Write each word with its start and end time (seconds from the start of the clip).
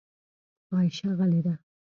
عایشه 0.71 1.09
غلې 1.19 1.39
ده. 1.45 1.53